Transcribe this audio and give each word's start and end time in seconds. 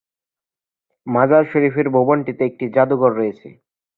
মাজার 1.07 1.43
শরীফের 1.51 1.87
ভবনটিতে 1.95 2.41
একটি 2.45 2.65
জাদুঘর 2.75 3.11
রয়েছে। 3.15 3.47